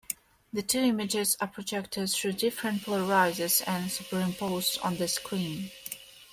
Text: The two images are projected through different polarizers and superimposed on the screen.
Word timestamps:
The 0.51 0.63
two 0.63 0.79
images 0.79 1.37
are 1.39 1.47
projected 1.47 2.09
through 2.09 2.31
different 2.33 2.81
polarizers 2.81 3.61
and 3.67 3.91
superimposed 3.91 4.79
on 4.79 4.97
the 4.97 5.07
screen. 5.07 5.69